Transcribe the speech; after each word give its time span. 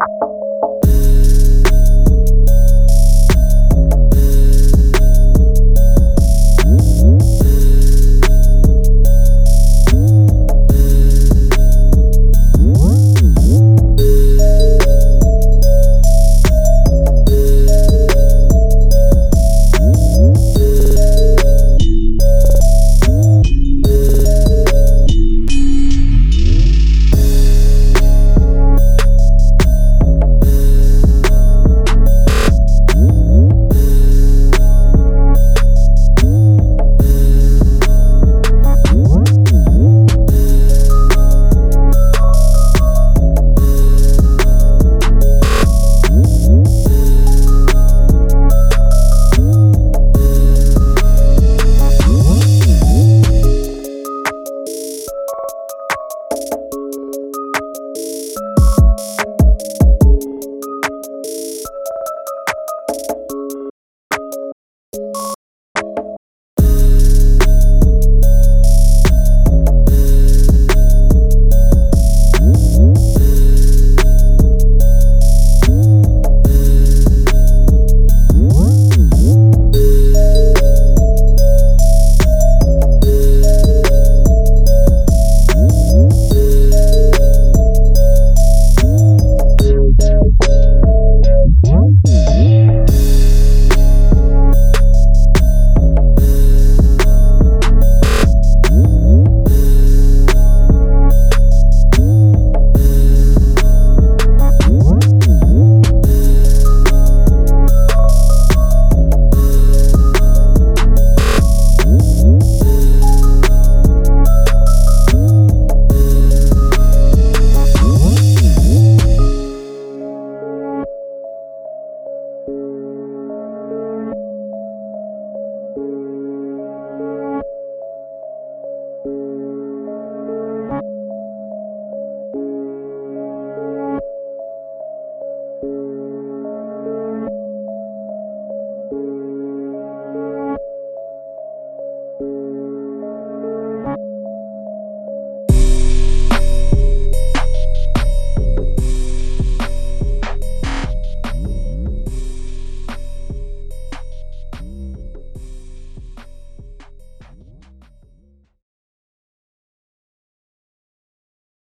you 0.00 0.29